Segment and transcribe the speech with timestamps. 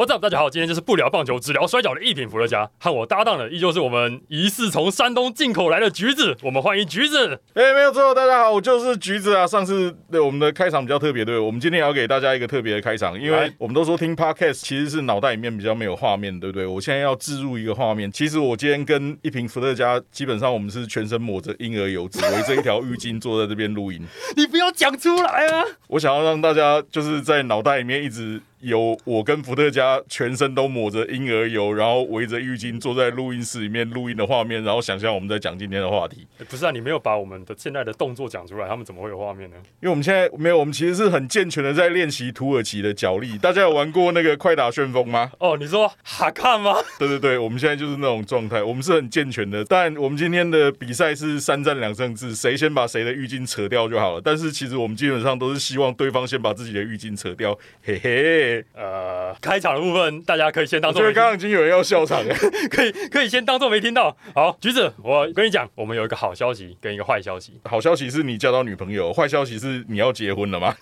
[0.00, 0.22] What's up？
[0.22, 7.38] 大家好，今天就是不聊棒球，只聊摔跤的一品伏特加，和我搭档的依旧是我们疑似从山东进口来的橘子，我们欢迎橘子。
[7.52, 9.46] 哎、没有错，大家好，我就是橘子啊。
[9.46, 16.64] 上次对我们的开场比较特别，对，我们今天也要给大家一个特别的开场，因为我们都说听 podcast 其实是脑袋里面比较没有画面，对不对？
[16.64, 24.02] 我现在要置入一个画面，其实我今天跟一瓶伏特加，基本上我们是全身抹着婴儿油，只围着一条浴巾坐在这边录音。
[24.34, 25.62] 你不要讲出来啊！
[25.88, 36.26] 我想要让大家就是在脑袋里面一直有我跟伏特加全身都抹着婴儿油，然后围着浴巾坐在录音室里面录音的画面，然后想象我们在讲今天的话题。
[36.38, 39.56] 欸不是啊，你没有把我们的现在的动作讲出来，他们怎么会有画面呢？
[39.80, 43.38] 因为我们现在没有，我们其实是很健全的在练习土耳其的脚力。
[43.38, 45.30] 大家有玩过那个快打旋风吗？
[45.38, 46.74] 哦，你说哈看吗？
[46.98, 49.64] 对对对，我们现在就是那种状态，我们是很健全的。
[49.64, 54.20] 但我们今天的比赛是三战两胜制，谁先把谁的浴巾扯掉就好了。
[54.22, 58.49] 但是其实我们基本上都是希望对方先把自己的浴巾扯掉，嘿嘿。
[58.74, 62.34] 呃，开场的部分大家可以先当做因为刚刚已经有人要笑场了。
[62.70, 64.16] 可以可以先当做没听到。
[64.34, 67.60] 好，橘子，我跟你讲，我们有一个好消息跟一个坏消息。
[67.64, 70.74] 好消息是你交到女朋友，坏消息是你要结婚了吗？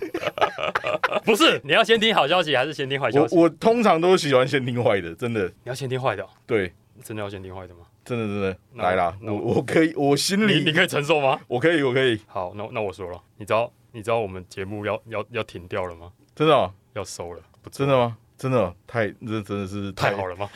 [1.24, 3.36] 不是，你要先听好消息还是先听坏消息？
[3.36, 7.80] 我我通常都喜欢先听坏的，真的，你要先听坏的哦、对，真的要先听坏的吗？
[8.04, 11.38] 真的真的，来啦，我我可以，我心里你你可以承受吗？
[11.46, 16.10] 我可以，我可以，好，那那我说了，你知道你知道我们节目要要要停掉了吗？
[16.34, 18.16] 真的哦、要收了，真的吗？
[18.38, 20.48] 真的哦太这真的是太好了吗？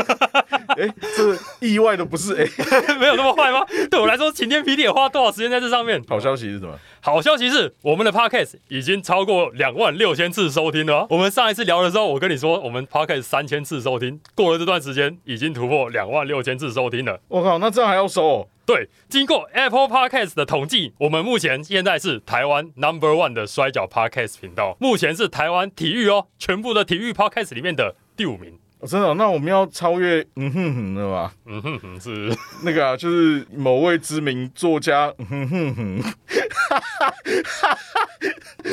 [0.76, 2.44] 哎、这意外的不是哎、
[3.00, 3.64] 没有那么坏吗？
[3.90, 6.02] 对我来说，晴天霹雳也花多少时间在这上面？
[6.06, 6.78] 好消息是什么？
[7.00, 11.06] 好消息是，我们的 podcast 已经超过两万六千次收听了哦。
[11.08, 17.18] 我们上一次聊的时候，我跟你说，我们 podcast 三千次收听，过了这段时间，已经突破两万六千次收听了。
[17.28, 18.48] 我靠，那这样还要收、哦？
[18.66, 28.58] 对，经过 Apple Podcast 的统计，我们目前现在是台湾 Number One 的摔跤 Podcast 频道，目前是台湾体育哦，全部的体育 Podcast 里面的第五名。
[28.80, 31.32] 哦真的哦、那我们要超越嗯哼哼的吧？
[31.46, 32.30] 嗯哼哼，是
[32.64, 36.14] 那个啊，就是某位知名作家，嗯哼哼哼，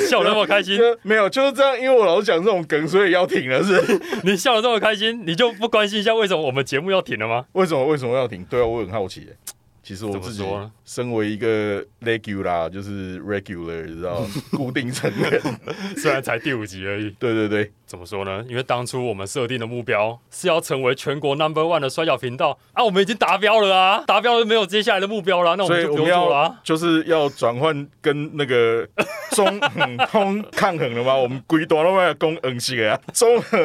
[0.09, 3.81] 笑得那么开心，就 没有就是这样，因为我老是讲这种梗，所以要停了，是？
[4.23, 7.45] 你笑得这么开心，你就不关心一下为什么我们节目要停了吗？
[7.53, 8.43] 为什么为什么要停？
[8.49, 9.37] 对啊，我很好奇耶。
[9.83, 10.43] 其实我自己
[10.85, 15.41] 身为一个 regular，就是 regular，你知道， 固定成员。
[15.97, 17.09] 虽然才第五集而已。
[17.19, 18.45] 对对对，怎么说呢？
[18.47, 26.59] 因为当初我们设定的目标是要成为全国 Number One 的摔跤频道啊，我们已经达标了啊，达标了没有接下来的目标了，那我们就不用做了啊。
[26.63, 28.87] 就是要转换跟那个
[29.31, 31.15] 中横通抗衡了吗？
[31.15, 33.57] 我们规段都要攻横起来啊，中和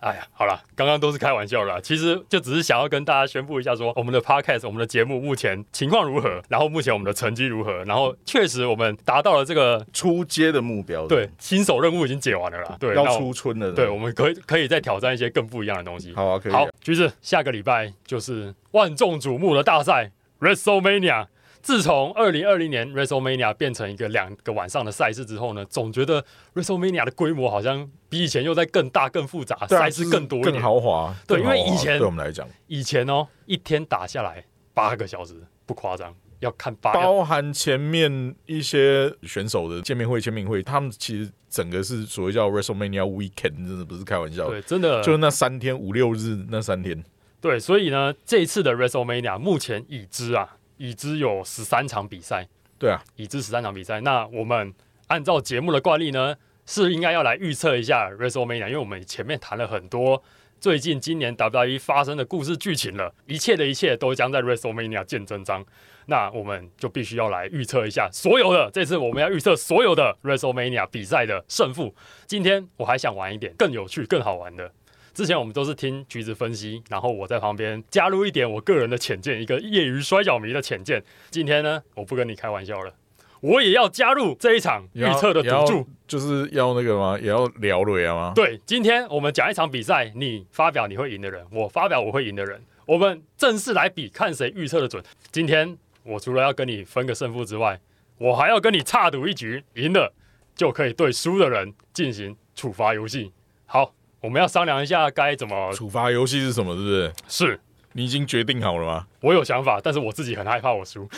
[0.00, 11.28] 哎呀，好了，刚刚都是开玩笑啦，其实就只是想要跟大家宣布一下说我们的 Podcast，我们的节目目前情况如何，然后目前我们的成绩如何，然后确实我们达到了这个出街的目标，对。
[11.38, 16.12] 新手任务已经解完了啦，对，要出春了，对，我们可以可以再挑战一些更不一样的东西。
[16.14, 16.52] 好啊，可以。
[16.52, 20.10] 啊好，橘子，下个礼拜就是万众瞩目的大赛
[20.40, 21.26] WrestleMania。
[21.62, 26.24] 自从二零二零年 WrestleMania 变成一个两个晚上的赛事之后呢，总觉得
[26.54, 30.60] WrestleMania 的规模好像比以前又在更大、更复杂，赛事更多一更。
[30.60, 35.34] 豪华，对因为以前对我们来讲，以前哦，一天打下来八个小时，
[35.66, 36.98] 不夸张，要看八个。
[36.98, 47.02] 包含前面一些选手的见面会、签名会，他们其实整个是所谓叫 WrestleMania Weekend，真的不是开玩笑，对，真的就是那三天五六日那三天，
[47.40, 52.44] 对，所以呢，这一次的 WrestleMania 目前已知啊，已知有十三场比赛，
[52.76, 54.00] 对啊，已知十三场比赛。
[54.00, 54.74] 那我们
[55.06, 56.34] 按照节目的惯例呢，
[56.66, 60.20] 是应该要来预测一下 WrestleMania，因为我们前面谈了很多
[60.58, 65.64] 最近今年 WWE 发生的故事剧情了，一切的一切都将在 WrestleMania 见真章。
[66.06, 71.94] 那我们就必须要来预测一下所有的，这次我们要预测所有的 WrestleMania 比赛的胜负。
[72.26, 74.72] 今天我还想玩一点更有趣、更好玩的。
[75.14, 81.02] 之前我们都是听橘子分析，然后我在旁边加入一点我个人的浅见，一个业余摔跤迷的浅见。
[81.30, 82.94] 今天呢，我不跟你开玩笑了，
[83.40, 85.86] 我也要加入这一场预测的赌注。
[86.06, 87.18] 就是要那个吗？
[87.20, 88.32] 也要聊了呀吗？
[88.34, 95.02] 对，今天我们讲一场比赛，你发表你会赢的人，我发表我会赢的人，我们正式来比，看谁预测的准。
[95.30, 97.78] 今天我除了要跟你分个胜负之外，
[98.18, 100.12] 我还要跟你差赌一局，赢了
[100.54, 103.32] 就可以对输的人进行处罚游戏。
[103.64, 105.72] 好，我们要商量一下该怎么。
[105.72, 106.76] 处罚游戏是什么？
[106.76, 107.12] 是不是？
[107.28, 107.60] 是
[107.94, 109.06] 你已经决定好了吗？
[109.20, 111.08] 我有想法，但是我自己很害怕我输。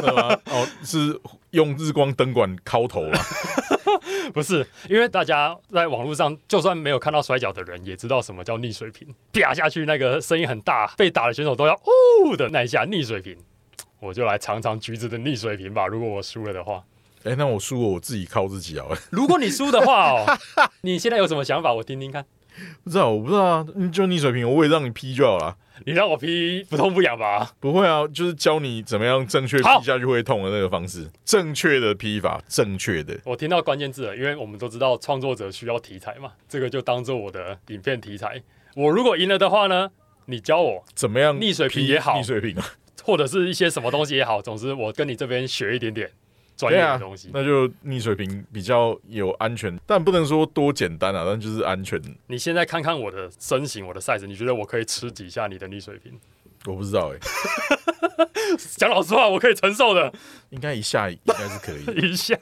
[0.00, 0.34] 对吗？
[0.46, 1.20] 哦，是
[1.50, 3.18] 用日光灯管敲头了？
[4.32, 13.36] 不是，因为大家在网络上，就算没有看到摔跤的人，也知道什么叫逆水平，啪下去那个声音很大，被打的选手都要哦的那一下逆水平。
[14.00, 15.86] 我就来尝尝橘子的逆水平吧。
[15.86, 16.82] 如果我输了的话，
[17.24, 18.86] 哎、那我输了，我自己靠自己啊！
[19.10, 20.26] 如果你输的话哦，
[20.80, 21.72] 你现在有什么想法？
[21.72, 22.24] 我听听看。
[22.84, 25.56] 不知道，我不知道啊，你就逆水平，我也让你 P 就好了。
[25.86, 27.50] 你让我 P 不痛不痒吧？
[27.58, 33.18] 不会啊，就是教你怎么样正确好 P 下去会痛的那个方式，正确的 P 法，正确的。
[33.24, 38.40] 我听到关键字了，因为我们都知道创作者需要题材嘛，这个就当做我的影片题材。
[38.76, 39.90] 我如果赢了的话呢，
[40.26, 42.64] 你教我，怎么样逆水平也好逆水平啊，
[43.02, 46.08] 或者是一些什么东西也好，总之我跟你这边学一点点
[46.56, 52.00] 专业的东西。，那就逆水平比较有安全，但不能说多简单啊，但就是安全。
[52.26, 56.12] 你现在看看我的身形，我的 size，你觉得我可以吃几下你的逆水平？
[56.66, 57.18] 我不知道哎、
[58.78, 60.10] 讲老实话，我可以承受的
[60.48, 62.34] 应该一下应该是可以， 一下。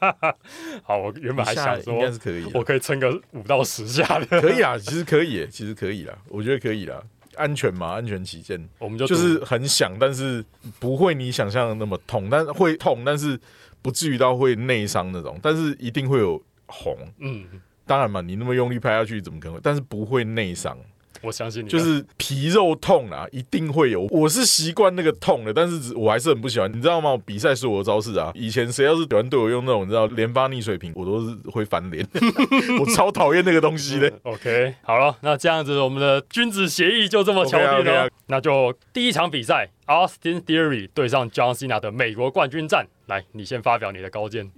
[0.84, 7.02] 好，我原本还想说，应该是可以啊，我可以撑个五到十下的，可以啊，其实可以耶，其实可以啦，我觉得可以啦，
[7.34, 10.44] 安全嘛，安全起见，我们就就是很想，但是
[10.78, 13.36] 不会你想象的那么痛，但会痛，但是
[13.82, 16.96] 不至于到会内伤那种，但是一定会有红。
[17.18, 17.44] 嗯，
[17.84, 19.60] 当然嘛，你那么用力拍下去，怎么可能会？
[19.62, 20.78] 但是不会内伤，
[21.22, 24.02] 我相信你，就是皮肉痛啊，一定会有。
[24.10, 27.16] 我是习惯那个痛的，但是只我还是很不喜欢，你知道吗？
[27.24, 32.06] 比赛是我的招式啊，以前谁要是喜欢对我用那种你知道连发逆水平，我都是会翻脸，
[32.80, 34.12] 我超讨厌那个东西的。
[34.24, 38.08] OK，好了，那这样子我们的君子协议就这么敲定了。
[38.26, 44.50] 那就第一场比赛，Austin Theory 对上 John Cena 的美国冠军战，来，你先发表你的高见。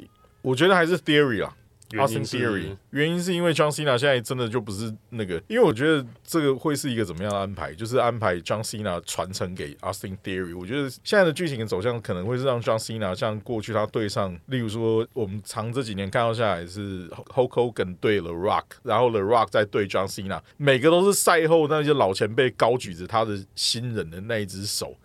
[0.43, 1.55] 我觉得还是 theory 啦。
[1.95, 10.59] 原 Austin 因是 Theory，原因是因为 John Cena 现在真的就不是那个，因为我觉得这个会是一个怎么样的安排，就是安排 John Cena 传承给 Austin Theory。
[10.59, 24.97] 我觉得现在的剧情的走向可能会是让 John Cena 像过去他对上，例如说我们长这几年看到下来是 Hulk Hogan 对 The Rock，然后 The Rock 再对 John Cena，每个都是赛后那些老前辈高举着他的新人的那一只手。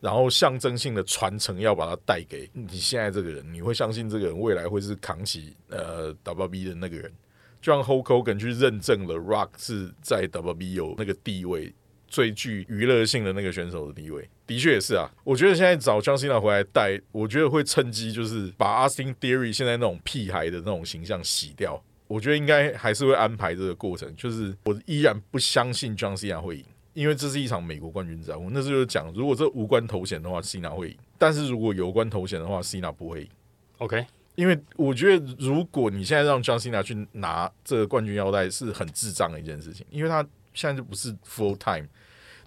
[0.00, 7.12] 然后象征性的传承要把它带给你现在这个人，你会相信这个人未来会是扛起呃 WB 的那个人，
[7.60, 11.74] 就让 Hulk Hogan 去认证了 Rock 是在 WB 有那个地位，
[12.06, 14.28] 最具娱乐性的那个选手的地位。
[14.46, 21.82] 的确也是啊，我觉得现在找 John Cena 回来带，我觉得会趁机就是把 Austin Theory 现在那种屁孩的那种形象洗掉。
[22.06, 26.64] 我觉得应该还是会安排这个过程，就是我依然不相信 John Cena 会赢。
[26.96, 33.28] 因为这是一场美国冠军战，我那时候就讲，如果这无关头衔的话，Cena 会赢；但是如果有关头衔的话，Cena 不会赢。
[33.76, 41.86] OK，因为我觉得，如果你现在让 John Cena 去拿这个冠军腰带，是很智障的一件事情，因为他现在就不是 full time。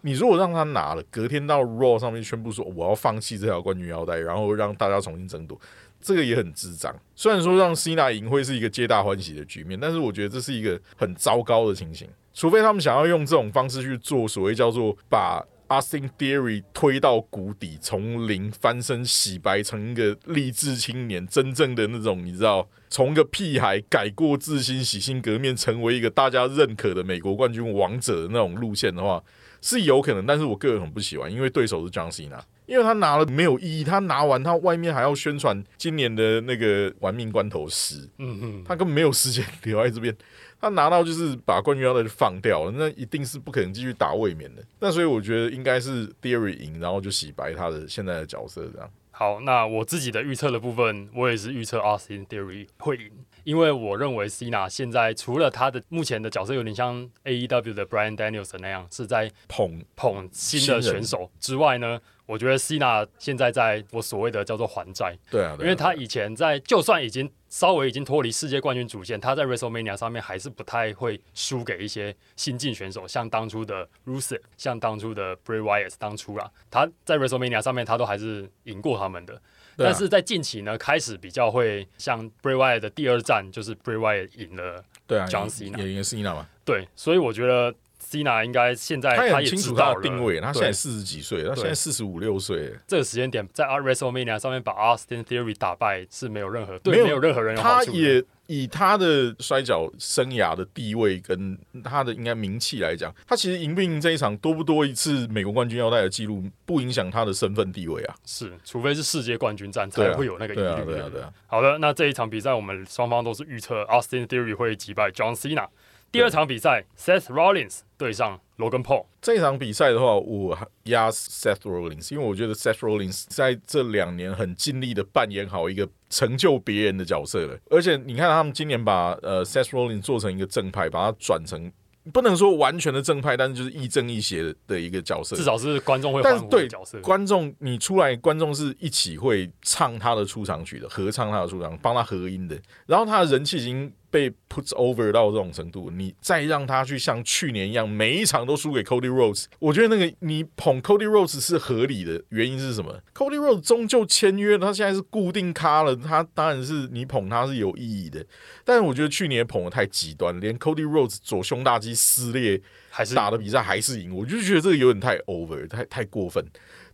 [0.01, 5.61] 你如果让他拿了，隔天到 Raw 上面宣布说我要放弃这条冠军腰带，然后让大家重新争夺，
[6.01, 6.91] 这个也很智障。
[7.15, 12.09] 虽然说让 Cena 赢会是一个皆大欢喜的局面，但是我觉得这是一个很糟糕的情形。
[12.39, 29.21] 除非他们想要用这种方式去做所谓叫做把 Austin Theory 推到谷底，从零翻身洗白成一个励志青年，真正的那种你知道，从一个屁孩改过自新、洗心革面，成为一个大家认可的美国冠军王者的那种路线的话，
[29.61, 30.25] 是有可能。
[30.25, 32.39] 但是我个人很不喜欢，因为对手是 John Cena。
[32.65, 40.15] 因为他拿了没有意义，他拿完他外面还要宣传今年的那个玩命关头十，嗯嗯，他根本没有时间留在这边。
[40.61, 44.63] 他拿到就是把冠军腰带就放掉了，那一定是不可能继续打卫冕的。
[44.79, 48.89] 那所以我觉得应该是 Theory 赢，然后就洗白他的现在的角色这样。
[49.11, 53.11] 好，那我自己的预测的部分，我也是预测 Austin Theory 会赢，
[53.43, 77.61] 因为我认为 Cena 现在除了他的目前的角色有点像 AEW 的 Brian Danielson 那样是在捧捧新的选手之外呢，我觉得 Cena 现在在我所谓的叫做还债，对啊，对啊因为他以前在就算已经稍微已经脱离世界冠军主线，他在 WrestleMania 上面还是不太会输给一些新晋选手，像当初的 Rusev，像当初的 Bray Wyatt，当初啊，他在 WrestleMania
[77.61, 79.33] 上面他都还是赢过他们的。
[79.33, 79.41] 啊。
[79.77, 87.73] 但是在近期呢，开始比较会像 Bray Wyatt 的第二战，就是 Bray Wyatt 赢了，对啊 John 也 Cena 也赢了 Cena 嘛，对，所以我觉得
[88.09, 97.91] Cena 应该现在他也清楚他的定位，他现在四十几岁，他现在四十五六岁，这个时间点在 WrestleMania 上面把 Austin Theory 打败是没有任何对没有任何人有好处的。
[97.91, 108.15] 他也以他的摔跤生涯的地位跟他的应该名气来讲，他其实赢不赢这一场多不多一次美国冠军腰带的记录，不影响他的身份地位啊。
[108.25, 111.31] 是，除非是世界冠军战才会有那个疑对啊，对啊，对啊。
[111.45, 115.67] 好的，那这一场比赛我们双方都是预测 Austin Theory 会击败 John Cena。
[116.11, 119.05] 第二场比赛，Seth Rollins 对上 Logan Paul。
[119.21, 127.55] 这一场比赛的话，我压 Seth Rollins，因为我觉得 Seth Rollins 在这两年很尽力的扮演好一个成就别人的角色了。
[127.69, 131.71] 而且你看他们今年把呃 Seth Rollins 做成一个正派，把他转成
[132.11, 135.35] 不能说完全的正派，但是就是亦正亦邪的的一个角色。
[135.35, 136.99] 至少是观众会欢但是对呼的角色。
[137.01, 142.59] 观众，你出来，观众是一起会唱他的出场曲的，合唱他的出场，帮他合音的。
[142.87, 152.21] 然后他的人气已经被 puts over 到这种程度，你再让他去像去年一样每一场都输给 Cody Rhodes，我觉得那个你捧 Cody Rhodes 是合理的。
[152.29, 158.25] 原因是什么？Cody Rhodes 终究签约了，他现在是固定咖了，他当然是你捧他是有意义的。
[158.63, 166.43] 但是我觉得去年捧的太极端，连 Cody Rhodes 左胸大肌撕裂还是打的比赛还是赢，我就觉得这个有点太 over，太太过分。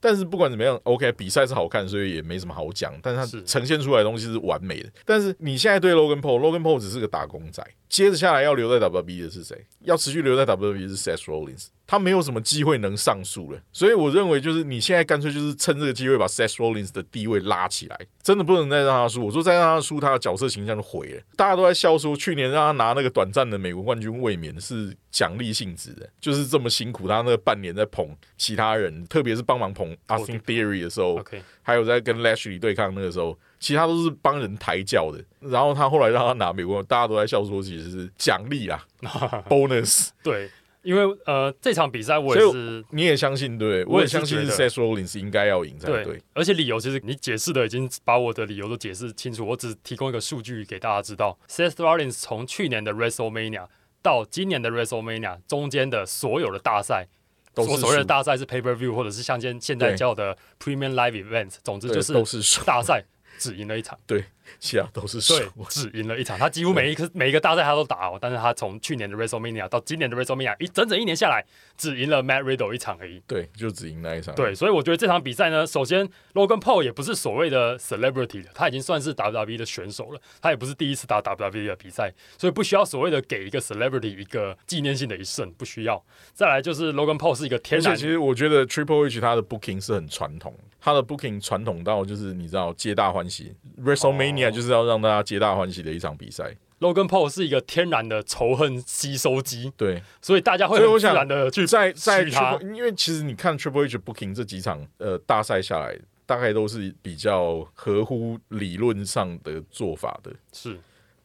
[0.05, 2.93] 但是不管怎么样，OK，比赛是好看，所以也没什么好讲。
[3.01, 4.89] 但是它呈现出来的东西是完美的。
[5.03, 7.65] 但是你现在对 Logan Paul，Logan Paul 只是个打工仔。
[7.95, 9.65] 接着下来要留在 WWE 的是谁？
[9.85, 11.67] 要持续留在 WWE 是 Seth Rollins。
[11.87, 13.61] 他没有什么机会能上诉了。
[13.71, 19.25] 所以我认为就是你现在干脆就是趁这个机会把 Seth Rollins 的地位拉起来，真的不能再让他输。
[19.25, 21.21] 我说再让他输，他的角色形象就毁了。
[21.37, 31.23] 大家都在笑说，去年让他拿那个短暂的美国冠军卫冕是奖励性质的，就是这么辛苦，他那个半年在捧其他人，特别是帮忙捧 Austin Theory 的时候，
[31.61, 33.39] 还有在跟 Lashley 对抗那个时候。
[33.65, 38.86] 其他都是帮人抬轿的，然后他后来让他拿美国，大家都在笑说其实是奖励啊，
[39.50, 40.10] bonus。
[40.22, 40.51] 对，
[40.84, 46.22] 因为呃这场比赛我也是，你也相信对，我也相信 Seth Rollins 应该要赢才对。
[46.36, 53.65] 而且理由其实你解释的已经把我的理由都解释清楚，我只提供一个数据给大家知道，Seth Rollins 从去年的 WrestleMania
[54.03, 57.07] 到今年的 WrestleMania 中间的所有的大赛，
[57.55, 63.03] 所所谓的大赛是 Pay Per View 或者是像现现在叫的 Premium Live Events，总之就是都是大赛。
[63.38, 64.24] 只赢了一场，对，
[64.60, 65.34] 其他都是输。
[65.70, 71.46] 只赢了一场，他几乎每一个每一个大赛他都打哦，但是他从去年的 WrestleMania 到今年的 WrestleMania 一整整一年下来，
[71.77, 73.22] 只赢了 Matt Riddle 一场而已。
[73.27, 74.34] 对，就只赢那一场。
[74.36, 86.04] 对，所以我觉得这场比赛呢，首先 Logan Paul 也不是所谓的 celebrity 了，他已经算是 WWE 的选手了，他也不是第一次打 WWE 的比赛，所以不需要所谓的给一个 celebrity 一个纪念性的一胜，不需要。
[86.34, 90.56] 再来就是 Logan Paul 是一个天然，其实我觉得 Triple H 他的 booking 是很传统。
[90.86, 93.51] 他的 booking 传统到就是你知道皆大欢喜
[93.84, 96.56] ，WrestleMania 就是要让大家皆大欢喜的一场比赛。
[96.80, 102.22] Logan Paul 是一个天然的仇恨吸收机，对，所以大家会很自然的去在在
[102.62, 110.77] 因为其实你看 Triple H booking 这几场呃大赛下来，大概都是比较合乎理论上的做法的，是，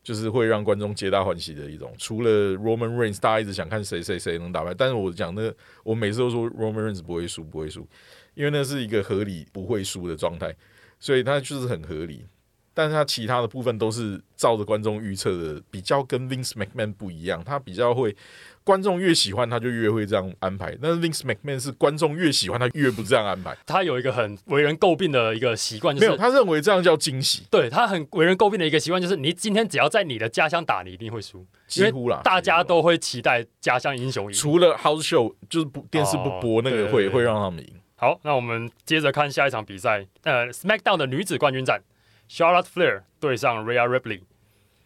[0.02, 1.93] 就是会让观众皆大欢喜的一种。
[1.99, 5.52] 除了 Roman Reigns，大家一直想看谁谁谁能打败，但是我讲那
[5.85, 7.87] 我每次都说 Roman Reigns 不会输，不会输。
[8.34, 10.54] 因为那是一个合理不会输的状态，
[10.99, 12.26] 所以它就是很合理。
[12.72, 17.42] 但是它其他的部分都是照着观众预测的，比较跟 Vince McMahon 不一样。
[17.44, 18.16] 他比较会，
[18.62, 20.75] 观众越喜欢他就越会这样安排。
[20.80, 23.54] 但是 Vince McMahon 是观众越喜欢他越不这样安排。
[23.66, 27.42] 他有一个很为人诟病的一个习惯，就是没有他认为这样叫惊喜。
[27.50, 31.44] 对他很为人诟病的一个习惯，就是你今天只要在你的家乡打，你一定会输。
[31.66, 34.32] 几乎啦，大家都会期待家乡英雄赢。
[34.32, 37.75] 除了 House Show，就是不电视不播那个会会让他们赢。
[38.00, 40.07] 好，那我们接着看下一场比赛。
[40.23, 41.83] 呃，SmackDown 的女子冠军战
[42.30, 44.23] ，Charlotte Flair 对上 Rhea Ripley。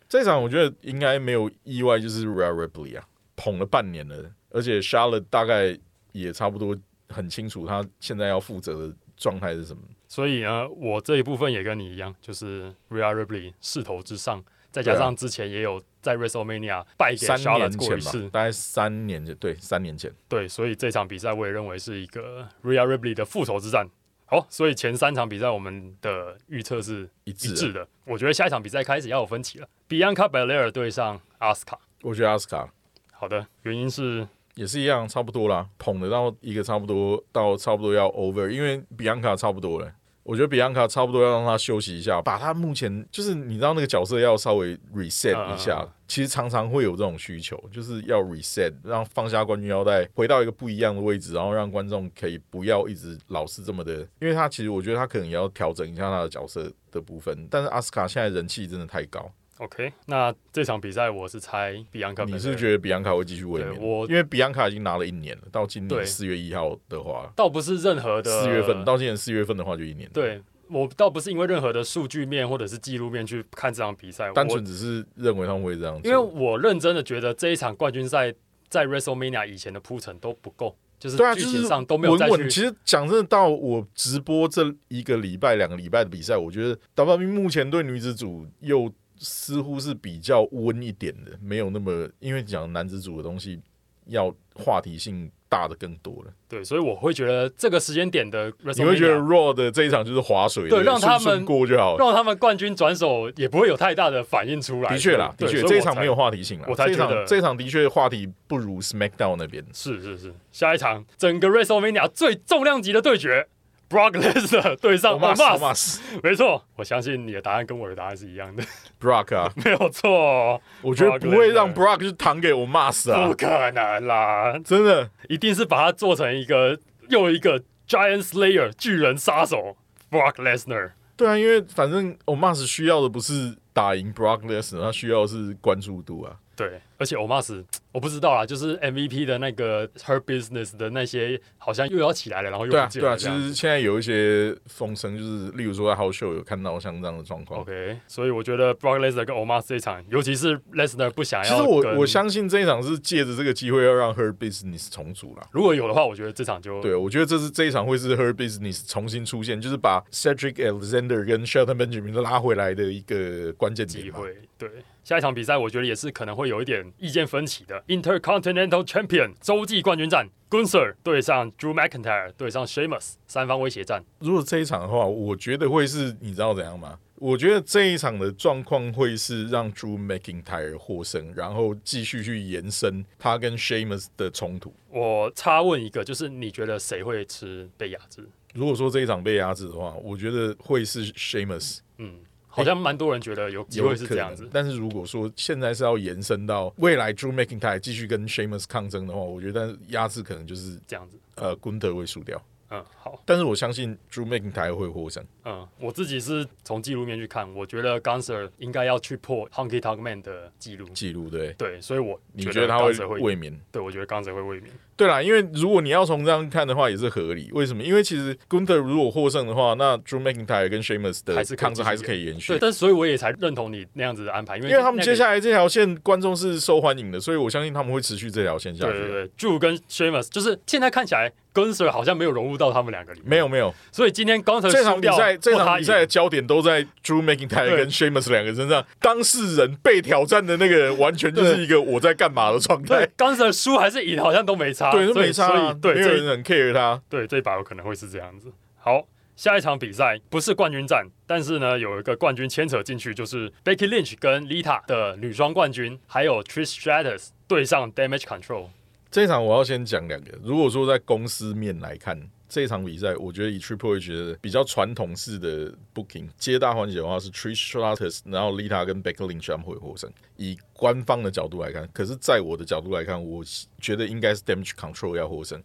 [0.09, 3.07] 这场我觉得应该没有意外，就是 Rhea Ripley 啊，
[3.37, 5.79] 捧了半年了，而且 Charlotte 大概
[6.11, 6.77] 也差不多
[7.09, 9.81] 很清楚她现在要负责的状态是什么。
[10.09, 14.45] 所以呢，我这一部分也跟你一样，就是 Rhea Ripley 势头之上。
[14.75, 23.89] 再加上之前也有在 WrestleMania 败给三年前吧，大概三年前，对，三年前，对，所以这场比赛我也认为是一个 Rhea Ripley 的复仇之战。
[24.27, 27.87] 好，所以前三场比赛我们的预测是一致的。
[28.05, 32.69] 我觉得下一场比赛开始要有分歧了，Bianca Belair 对上阿斯卡我觉得阿斯卡
[33.13, 34.27] 好的，原因是
[34.57, 39.93] 也是一样，差不多啦，捧得到一个差不多到差不多要 over，因为 Bianca 差不多了。
[40.25, 59.31] 我觉得比安卡差不多要让他休息一下，把他目前就是你知道那个角色要稍微 reset 一下，其实常常会有这种需求，就是要 reset，让放下冠军腰带，回到一个不一样的位置，然后让观众可以不要一直老是这么的，因为他其实我觉得他可能也要调整一下他的角色的部分，但是阿斯卡现在人气真的太高。
[59.59, 62.25] OK，那这场比赛我是猜比安卡。
[62.25, 63.81] 你是觉得比安卡会继续卫冕？
[63.81, 70.11] 我因为比安卡已经拿了一年了，到今年四月一号的话，倒不是任何的四月份，到今年四月份的话就一年。
[70.13, 76.01] 对我倒不是因为任何的数据面或者是记录面去看这场比赛，单纯只是认为他们会这样。
[76.03, 78.35] 因为我认真的觉得这一场冠军赛
[78.69, 82.51] 在 WrestleMania 以前的铺陈都不够，就是剧情上都没有再去。
[82.51, 88.93] 其实讲真的，到我直播这一个礼拜、两个礼拜的比赛，我觉得 WWE 目前对女子组又。
[89.17, 93.61] 似乎是比较温一点的，没有那么因为讲男子组的东西
[94.07, 96.33] 要话题性大的更多了。
[96.49, 104.91] 对，所以我会觉得这个时间点的，你会觉得 Raw 的这一场就是划水，对，让他们过就好了，让他们冠军转手也不会有太大的反应出来。
[104.91, 106.67] 的确啦，的确这一场没有话题性了。
[106.69, 109.65] 我才觉得这一场的确话题不如 SmackDown 那边。
[109.73, 113.47] 是是是，下一场整个 WrestleMania 最重量级的对决
[113.95, 115.73] Brock Lesnar 对上我，我骂。
[116.21, 118.65] 没错，我相信你的答案跟我的答案是一样的。
[119.01, 123.29] Brock 啊， 没有错，我觉得不会让 Brock 去弹给我 m a s 啊。
[123.29, 126.77] 不可能啦，真的，一定是把它做成一个，
[127.09, 129.77] 又一个 Giant Slayer 巨人杀手
[130.11, 130.91] ，Brock Lesnar。
[131.17, 136.35] 对啊，因为反正我，Mars 需要的不是打赢 Brock Lesnar，他需要的是关注度啊。
[136.57, 143.17] 对，而且 Omas 我不知道啦，就是 MVP 的那个 Her Business 的那些好像又要起来了，然后又对啊，对啊。
[143.17, 147.61] 其实现在有一些风声，就是例如说在 House Show 有看到像这样的状况。
[147.61, 155.47] OK，所以我觉得 Brock Lesnar 跟 Omas 这一场，尤其是 Lesnar 不想要其实我我相信这一场是借着这个机会要让 Her Business 重组啦。
[155.53, 163.85] 如果有的话，我觉得这场就对，我觉得这是这一场会是 Her Business 重新出现，就是把 Cedric Alexander 跟 Shelton Benjamin 拉回来的一个关键。
[163.85, 164.35] 机会。
[164.57, 164.69] 对，
[165.05, 174.03] 下一场比赛我觉得也是可能会有一点意见分歧的 Intercontinental Champion 洲际冠军战，Gunther 对上 Drew McIntyre 对上 Sheamus 三方威胁战。
[174.21, 176.99] 如果这一场的话，我觉得会是你知道怎样吗？
[177.17, 184.75] 我觉得这一场的状况会是让 Drew McIntyre 获胜，然后继续去延伸他跟 Sheamus 的冲突。
[184.89, 188.27] 我插问一个，就是你觉得谁会吃被压制？
[188.55, 192.17] 如果说这一场被压制的话，我觉得会是 Sheamus，嗯，
[192.55, 194.49] 好像蛮多人觉得有机会是这样子。。
[194.53, 202.41] 但是如果说现在是要延伸到未来 Drew McIntyre 继续跟 Sheamus 抗争的话，我觉得压制可能就是这样子，呃 Gunther 会输掉。
[202.71, 205.25] 嗯，好，但是我相信 Drew McIntyre 会获胜。
[205.45, 210.89] 嗯，我自己是从记录面去看，我觉得 Gunther 应该要去破 Honky Tonk Man 的记录。
[210.89, 213.61] 记录对，对，所以我你觉得他会卫冕？
[213.71, 214.73] 对，我觉得 Gunther 会卫冕。
[214.97, 217.51] 对啦，因为如果你要从这样看的话，也是合理。
[217.53, 217.83] 为什么？
[217.83, 222.59] 因为其实 Gunther 如果获胜的话，那 Drew McIntyre 跟 Sheamus 的还是抗争还是可以延续对，。
[222.59, 228.93] 但所以我也才认同你那样子的安排，因为因为他们接下来这条线观众是受欢迎的，所以我相信他们会持续这条线下去。
[228.93, 243.11] 对对对，Drew 跟 Sheamus 就是现在看起来 Gunther 好像没有融入到他们两个里面，没有没有，所以今天 Gunther 这场比赛这场比赛的焦点都在 Drew McIntyre 跟 Sheamus 两个身上，当事人被挑战的那个人完全就是一个我在干嘛的状态对。
[243.17, 247.03] Gunther 输还是赢好像都没差，对，都没差、啊所以，对没有人很 care 他。
[247.09, 248.53] 对这一把有可能会是这样子。
[248.77, 258.69] 好，下一场比赛不是冠军战，但是呢有一个冠军牵扯进去，就是 Becky Lynch 跟 Lita 的女双冠军，还有 Trish Stratus 对上 Damage Control。
[259.11, 260.39] 这一场我要先讲两个。
[260.43, 262.21] 如果说在公司面来看，
[262.55, 270.09] 这一场比赛，我觉得以 Triple H 的比较传统式的 booking 皆大欢喜的话是 Trish Stratus，然后 Lita 跟 Becky Lynch 他们会获胜。
[270.37, 273.43] 以官方的角度来看，可是在我的角度来看，我
[273.81, 275.61] 觉得应该是 Damage Control 要获胜。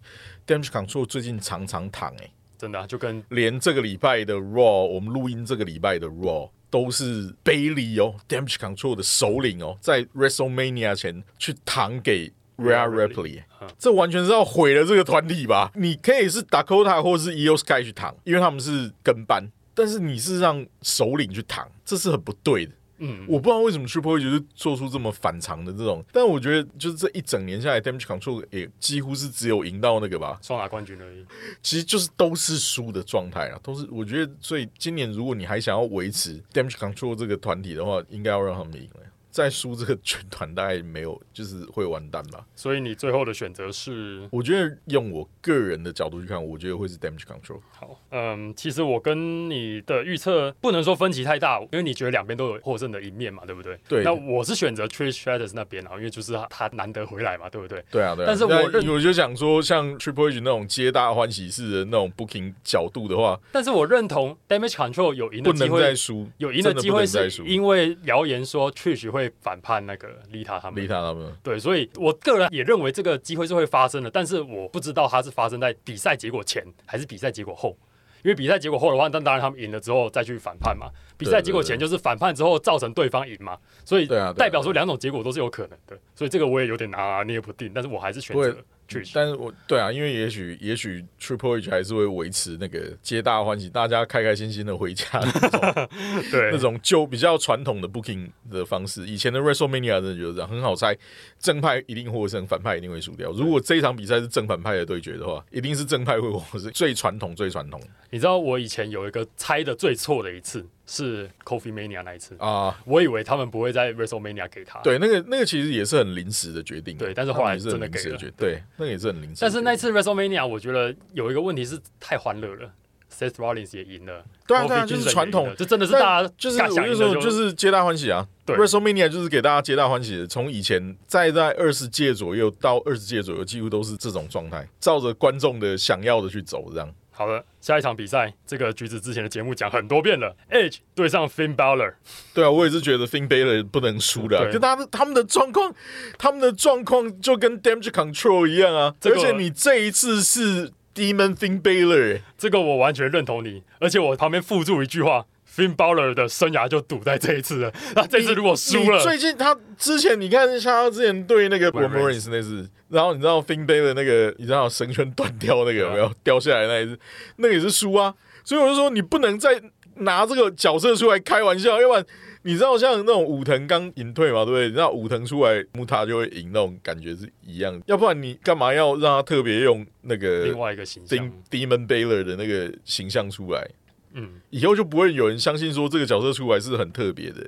[0.47, 15.71] Damage Control 最近常常躺诶、真的啊、就跟连这个礼拜的 Raw，我们录音这个礼拜的 Raw 都是 Bailey 哦，Damage Control 的首领哦，在 WrestleMania 前去躺给 Rhea Ripley，嗯这完全是要毁了这个团体吧？
[15.75, 19.43] 你可以是 Dakota 或是 e o s k y 去躺，因为他们是跟班，
[19.73, 22.73] 但是你是让首领去躺，这是很不对的。
[23.01, 31.25] 嗯，我不知道为什么 Triple H 就是做出这么反常的这种，但我觉得就是这一整年下来，Damage Control 也几乎是只有赢到那个吧，双打冠军而已。
[31.63, 38.99] 其实就是都是输的状态啊，都是我觉得，所以今年如果你还想要维持 Damage Control 这个团体的话，应该要让他们赢了。
[39.39, 42.45] 再输这个军团大概没有，就是会完蛋吧。
[42.57, 47.61] 所以你最后的选择是我觉得用我个人的角度去看，我觉得会是 Damage Control。
[47.71, 53.79] 好，嗯，其实我跟你的预测不能说分歧太大，因为你觉得两边都有获胜的一面嘛，对不对？
[53.87, 57.81] 对那我是选择 Trish Stratus 那边啊，因为就是他他难得回来嘛，对不对？
[57.89, 58.27] 对啊，对啊。
[58.27, 70.87] 但是我认我就想说，像 Triple H 那种皆大欢喜式的那种 booking 角度的话，但是我认同 Damage Control 有赢的机会，再输，有赢的机会是因为谣言说 Trish 会反叛那个 Lita 他们利。
[70.87, 71.33] 他他们。
[71.43, 77.77] 对，所以我个人也认为这个机会是会发生的，但是我不知道它是发生在比赛结果前还是比赛结果后。
[78.21, 80.89] 因为比赛结果后的话，那当然他们赢了之后再去反叛嘛。
[81.17, 85.97] 比赛结果前就是反叛之后造成对方赢嘛，所以代表说两种结果都是有可能的。
[86.15, 88.43] 所以这个我也有点拿捏不定，但是我还是选不
[88.89, 89.11] 会择 Trish。
[89.13, 95.89] 但是我对啊，因为也许也许 Triple H 还是会维持那个皆大欢喜，大家开开心心的回家那种
[96.31, 99.05] 对那种就比较传统的 booking 的方式。
[99.05, 100.97] 以前的 WrestleMania 真的就是这样，很好猜，
[101.39, 103.31] 正派一定获胜，反派一定会输掉。
[103.31, 112.75] 如果这一场比赛是正反派的对决的话，一定是正派会获胜，最传统最传统你知道我以前有一个猜的最错的一次是 Coffee Mania 那一次，啊。
[112.85, 114.79] 我以为他们不会在 WrestleMania 给他。
[114.81, 119.37] 对，那个那个其实也是很临时的决定，对但是后来是很真的给了对，那个也是很临时。
[119.41, 122.71] 但是那次 WrestleMania 我觉得有一个问题是太欢乐了
[123.13, 128.27] ，Seth Rollins 也赢了，对啊对啊，就是传统这真的是大家就是我就赢的说就是皆大欢喜啊。
[128.45, 136.91] 对 WrestleMania 就是给大家皆大欢喜的，从以前在在二十届左右到二十届左右，几乎都是这种状态，照着观众的想要的去走，这样。
[137.19, 141.95] 好的，下一场比赛，这个橘子之前的节目讲很多遍了，Edge 对上 Finn Balor，
[142.33, 145.75] 对啊，我也是觉得 Finn Balor 不能输的啊、跟他们他们的状况，
[146.17, 148.95] 他们的状况就跟 Damage Control 一样啊。
[149.01, 152.21] 这个而且你这一次是 Demon Finn Balor，欸。
[152.37, 157.73] 这个我完全认同你，而且我旁边附注一句话，Finn Balor 的生涯就赌在这一次了。
[157.95, 166.99] 那这次如果输了，最近他之前你看像他之前对那个 Roman Reigns 那次，然后你知道 Finn Balor 那个你知道绳圈断掉那个有没有掉下来那一次，
[167.37, 168.13] 那个也是输啊。
[168.43, 169.61] 所以我就说你不能再
[169.95, 172.05] 拿这个角色出来开玩笑，要不然
[172.43, 174.65] 你知道像那种武藤刚隐退嘛，对不对？
[174.67, 183.69] 你知道武藤出来木塔就会赢那种感觉是一样的，要不然你干嘛要让他特别用那个另外一个形象 Dem-，Demon Baylor 的那个形象出来？
[184.13, 187.47] 嗯，以后就不会有人相信说这个角色出来是很特别的。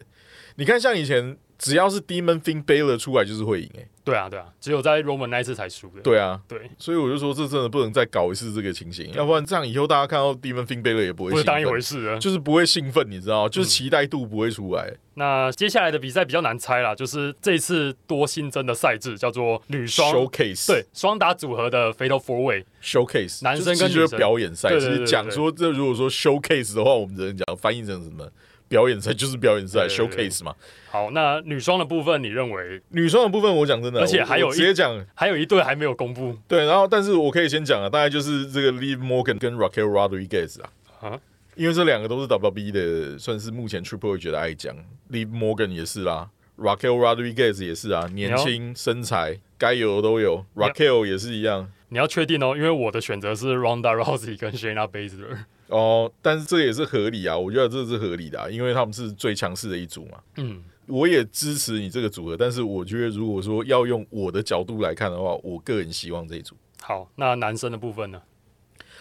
[0.57, 6.01] 你看，像以前只要是 Demon Finn Baylor 出来就是会赢，哎，对啊，对啊，只有在 Roman 那一次才输的。
[6.01, 12.17] 对啊，对，所以我就说这真的不能再搞一次这个情形，要不然这样以后大家看到 Demon Finn Baylor 也不会不是当一回事了。
[12.17, 13.49] 就是不会兴奋，你知道吗？
[13.49, 14.91] 就是期待度不会出来。
[15.13, 22.65] 那接下来的比赛比较难猜啦，就是这次多新增的赛制叫做女双 showcase 对双打组合的 Fatal Four Way。
[22.81, 24.69] showcase 男生跟女生表演赛。
[24.69, 28.27] 其实讲说这如果说 showcase 的话，我们只能讲翻译成什么
[28.71, 30.29] 表演赛 就是表演赛对对对。
[30.29, 30.55] showcase 嘛。
[30.89, 32.81] 好，那女双的部分，你认为？
[32.89, 35.05] 女双的部分，我讲真的，而且还有一直接讲。
[35.13, 36.35] 还有一对还没有公布。
[36.47, 40.69] 对，然后但是我可以先讲啊，大概就是这个 Liv Morgan 跟 Raquel Rodriguez 啊。
[41.01, 41.19] 啊？
[41.55, 44.73] 因为这两个都是 WWE 的，算是目前 Triple H 的爱将
[45.11, 51.69] ，Liv Morgan 也是啦，Raquel Rodriguez 也是啊，年轻身材该有的都有，Raquel 也是一样。
[51.89, 55.39] 你要确定哦，因为我的选择是 Ronda Rousey 跟 Shayna Baszler。
[55.71, 60.19] 哦，但是这也是合理啊，我觉得这是合理的、啊，因为他们是最强势的一组嘛。
[60.35, 68.21] 嗯，我也支持你这个组合，但是我觉得如果说要用我的角度来看的话，我个人希望这一组好，那男生的部分呢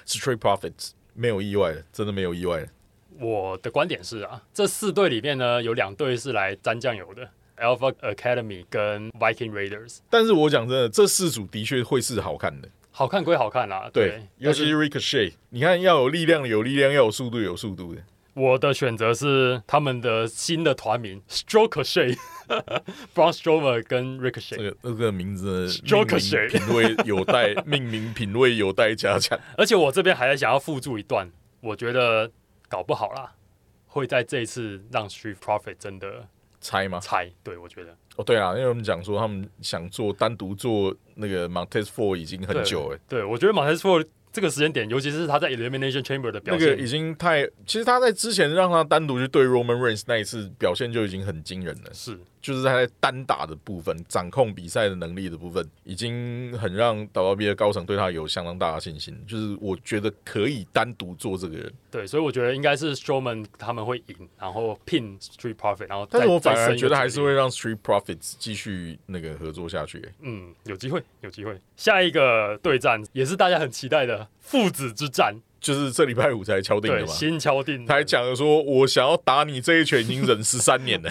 [0.06, 2.68] ？Straight Profits 没有意外的，真的没有意外的。
[3.18, 7.28] 我的观点是啊，这四队里面呢，有两队是来沾酱油的
[7.58, 9.98] ，Alpha Academy 跟 Viking Raiders。
[10.08, 12.68] 但是我讲真的，这四组的确会是好看的。
[13.00, 18.02] 好看归好看啦，对，对，尤其是 Ricochet，你看要有力量的有力量，要有速度有速度的。
[18.34, 22.14] 我的选择是他们的新的团名 Stroke Shay
[23.14, 24.58] Braun Strowman 跟 Ricochet。
[24.58, 29.40] 个这个名字的 Ricochet 命名品味有待命名品味有待加强。
[29.56, 31.32] 而且我这边还想要附注一段，
[31.62, 32.30] 我觉得
[32.68, 33.32] 搞不好啦，
[33.86, 36.28] 会在这一次让 Street Profit 真的
[36.60, 37.00] 猜吗？
[37.00, 37.30] 猜。
[37.42, 51.90] 对我觉得哦，对啊，因为我们讲说他们想做单独做那个 Montez Four 已经很久了，对我觉得 Montez Four 这个时间点，尤其是他在 Elimination Chamber 的表现，那个已经太，其实他在之前让他单独去对 Roman Reigns 那一次表现就已经很惊人了。
[51.92, 59.16] 是就是他在单打的部分、掌控比赛的能力的部分，已经很让 WWE 的高层对他有相当大的信心。
[59.26, 70.02] 就是我觉得可以单独做这个人，对，所以我觉得应该是 Strowman 他们会赢，然后 pin Street Profit，然后但是我反而觉得还是会让 Street Profits 继续那个合作下去。
[70.20, 71.58] 嗯，有机会，有机会。
[71.76, 77.12] 下一个对战也是大家很期待的父子之战，就是这礼拜五才敲定的对，嘛。
[77.12, 77.88] 新敲定的。
[77.88, 81.10] 他还讲了说，我想要打你这一拳已经忍十三年了，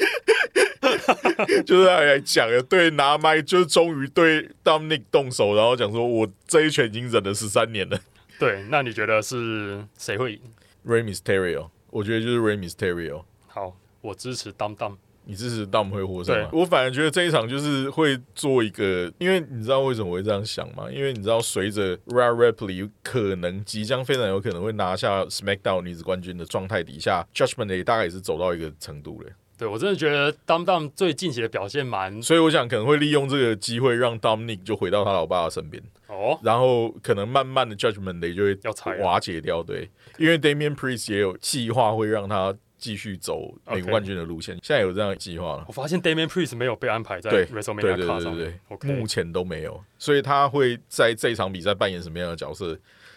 [1.64, 7.98] 就是他还讲了，对拿麦就是终于对 Dominic 动手，然后讲说我这一拳已经忍了十三年了。
[8.38, 10.40] 对，那你觉得是谁会赢
[10.86, 13.24] ？？Ray Mysterio，我觉得就是 Ray Mysterio。
[13.46, 14.96] 好，我支持 Dam Dam。
[15.24, 16.48] 你支持 Dom 会获胜吗？
[16.50, 20.90] 对我反而觉得这一场就是会做一个，因为你知道为什么我会这样想吗？
[20.90, 40.38] 因为你知道随着 Rare Ripley 可能即将非常有可能会拿下 SmackDown 女子冠军的状态底下，Judgment Day 大概也是走到一个程度了，对我真的觉得 Dom Dom 最近期的表现蛮所以我想可能会利用这个机会让 Dominic 就回到他老爸的身边，哦，然后可能慢慢的 Judgment Day 就会瓦解掉，对，因为
[40.38, 45.64] Damian Priest 也有计划会让他继续走美国冠军的路线，现在有这样的计划了。
[45.68, 48.54] 我发现 Damian Priest 没有被安排在对对 WrestleMania 对对对对。
[48.68, 52.76] OK，目前都没有，所以他会在这场比赛扮演什么样的角色，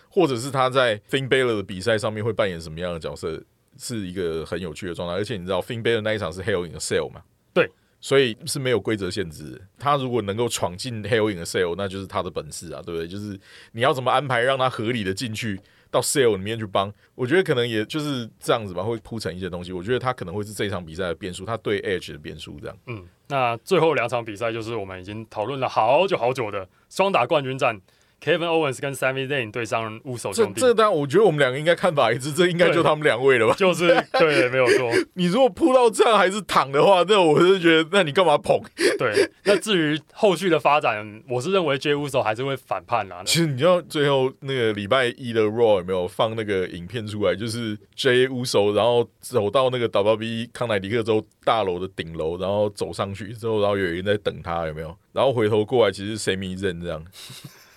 [0.10, 3.42] 或者是他在 Finn Balor 的比赛上面会扮演什么样的角色，
[3.78, 5.16] 是一个很有趣的状态。
[5.16, 7.24] 而且你知道 Finn Balor 那一场是 Hell in a Cell 嘛？
[7.54, 7.70] 对，
[8.02, 9.62] 所以是没有规则限制。
[9.80, 13.08] 他如果能够闯进 Hell in a Cell，那就是他的本事啊，对不对？
[13.08, 13.40] 就是
[13.72, 15.60] 你要怎么安排让他合理的进去。
[15.94, 19.72] 到 Sale 里面去帮，我觉得可能也就是这样子吧，会铺成一些东西。
[19.72, 22.76] 我觉得他可能会是这场比赛的变数，他对 Edge 的变数这样。
[22.88, 27.80] 嗯，那最后两场比赛就是我们已经讨论了好久好久的双打冠军战
[28.24, 33.54] Kevin Owens 跟 Sami Zayn 对上乌手这兄弟，这当然，我觉得我们两个应该看法一致，这应该就他们两位了吧？
[33.56, 34.90] 就是 对，没有错。
[35.16, 38.58] 你如果扑到这样还是躺的话，那我是觉得，那你干嘛捧？
[38.98, 43.22] 对，那至于后续的发展，我是认为 J 乌手还是会反叛啦。
[43.26, 47.36] 其实你知道最后那个礼拜一的 Raw 有没有放那个影片出来？
[47.36, 54.96] 就是 J 乌手，然后走到那个 WWE 康乃狄克州大楼的顶楼，然后走上去之后，然后有人在等他，有没有？
[55.12, 57.04] 然后回头过来，其实 Sami Zayn 这样。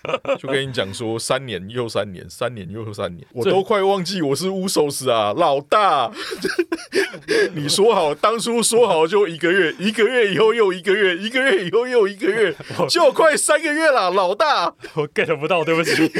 [0.38, 6.10] 就跟你讲说，三年又三年，三年又三年，我都快忘记我是乌手斯啊，老大。
[7.54, 12.54] 你说好，当初说好就一个月，一个月以后又一个月，一个月以后又一个月，
[12.88, 14.74] 就快三个月了，老大。
[14.94, 16.10] 我 get 不到，对不起。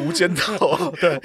[0.00, 1.20] 无间道，对，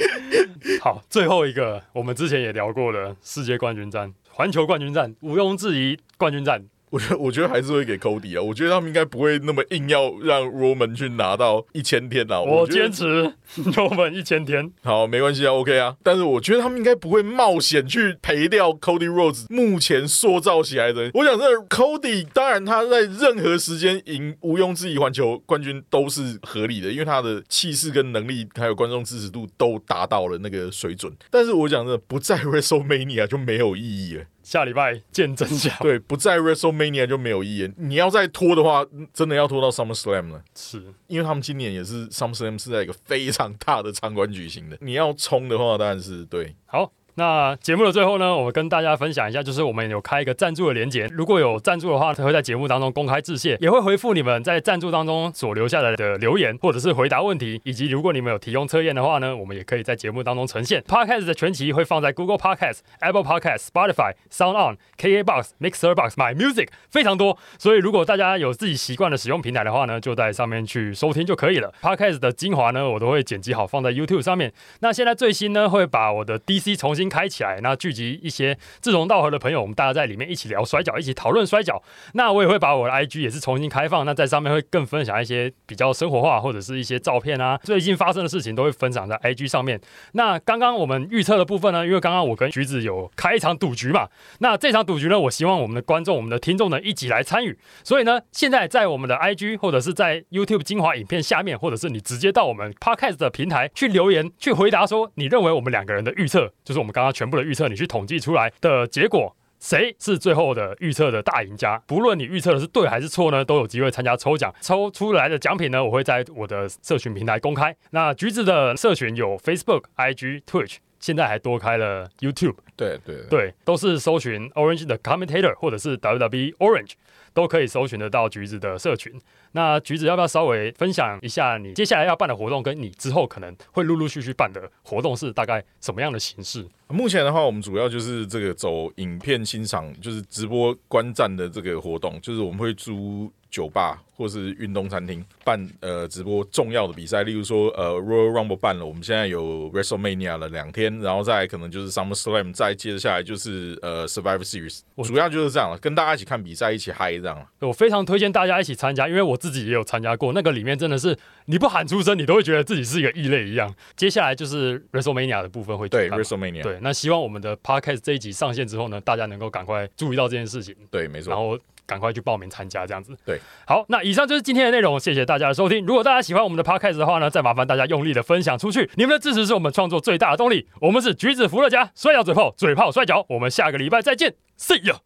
[0.79, 6.63] 好，最后一个我们之前也聊过的世界冠军战、环球冠军战，毋庸置疑冠军战。
[6.93, 8.43] 我觉得，我觉得还是会给 Cody 啊。
[8.43, 12.39] 我觉得他们应该不会那么硬要让 Roman 去拿到一千天啊。
[12.39, 13.33] 我坚持
[13.73, 14.71] Roman 一千天。
[14.83, 15.95] 好，没关系啊，OK 啊。
[16.03, 21.09] 但是我觉得他们应该不会冒险去赔掉 Cody Rhodes 目前塑造起来的。
[21.15, 31.11] 我想这 Cody 当然他在任何时间赢毋庸置疑环球冠军都是合理的，因为他的气势跟能力还有观众支持度都达到了那个水准。
[31.31, 34.25] 但是我讲的不在 WrestleMania 就没有意义了。
[34.43, 35.73] 下礼拜见真相。
[35.81, 37.73] 对，不在 WrestleMania 就没有意义。
[37.77, 40.43] 你要再拖的话，真的要拖到 SummerSlam 了。
[40.53, 44.77] 是因为他们今年也是 SummerSlam 是在一个非常大的场馆举行的。
[44.81, 46.55] 你要冲的话，当然是对。
[46.65, 46.91] 好。
[47.15, 60.81] 那节目的最后呢，我跟大家分享一下，就是我们有开一个赞助的连结，如果有赞助的话，会在节目当中公开致谢，也会回复你们在赞助当中所留下来的留言，或者是回答问题，以及如果你们有提供测验的话呢，我们也可以在节目当中呈现。
[60.83, 67.37] Podcast 的全集会放在 Google Podcast、Apple Podcast、Spotify、Sound On、KKBox、Mixer Box、My Music，非常多。
[67.59, 71.71] 所以如果大家有自己习惯的使用平台的话呢，就在上面去收听就可以了。
[71.81, 74.51] Podcast 的精华呢，我都会剪辑好放在 YouTube 上面。
[74.79, 81.81] 那现在最新呢，会把我的 DC 重新开起来，那聚集一些志同道合的朋友，我们大家在里面一起聊摔跤，一起讨论摔跤。
[82.13, 89.79] 那我也会把我的 IG 也是重新开放，那在上面会更分享一些比较生活化或者是一些照片啊，最近发生的事情都会分享在 IG 上面。
[90.13, 94.07] 那刚刚我们预测的部分呢，因为刚刚我跟橘子有开一场赌局嘛，
[94.39, 97.57] 那这场赌局呢，我希望我们的观众、我们的听众呢一起来参与。
[97.83, 109.35] 所以呢，现在在我们的 IG 或者是在 YouTube 精华影片下面，或者是你直接到我们 Podcast 的平台去留言，去回答说你认为我们两个人的预测，就是我们刚刚全部的预测，你去统计出来的结果。
[109.59, 111.81] 谁是最后的预测的大赢家？
[111.87, 114.53] 不论你预测的是对还是错呢，都有机会参加抽奖。
[114.59, 117.73] 抽出来的奖品呢，我会在我的社群平台公开。
[117.91, 122.55] 那橘子的社群有 Facebook、IG、Twitch，现在还多开了 YouTube。
[122.75, 126.91] 对对对，都是搜寻 Orange 的 Commentator 或者是 WWE Orange，
[127.33, 129.11] 都可以搜寻得到橘子的社群。
[129.51, 136.67] 那橘子要不要稍微分享一下你接下来要办的活动，跟你之后可能会陆陆续续办的活动是大概什么样的形式？
[136.87, 157.47] 目前的话，我们主要就是这个走影片欣赏，就是直播观战的这个活动，就是我们会租酒吧或是运动餐厅办呃直播重要的比赛，例如说呃 Royal Rumble 办了，我们现在有 WrestleMania 了两天，然后再可能就是 SummerSlam，再接着下来就是呃 Survivor Series，我主要就是这样了，跟大家一起看比赛，一起嗨这样了。
[157.59, 163.71] 我非常推荐大家一起参加，因为我自己也有参加过，那个里面真的是你不喊出声，你都会觉得自己是一个异类一样。
[163.95, 171.29] 接下来就是 WrestleMania 的部分会对 WrestleMania，对，那希望我们的 Podcast 这一集上线之后呢，大家能够赶快注意到这件事情，对，没错。
[171.29, 173.15] 然后赶快去报名参加，这样子。
[173.25, 175.85] 对，好，那以上就是今天的内容，谢谢大家的收听。
[175.85, 180.67] 如果大家喜欢我们的 Podcast 的话呢，再麻烦大家用力的分享出去，你们的支持是我们创作最大的动力。
[180.81, 185.03] 我们是橘子伏特加摔跤嘴炮，嘴炮摔跤，我们下个礼拜再见，See you。